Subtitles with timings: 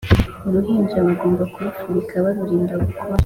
[0.47, 3.19] uruhinja bagomba kurufubika barurinda ubukonje